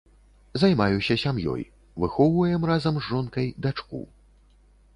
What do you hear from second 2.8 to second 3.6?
з жонкай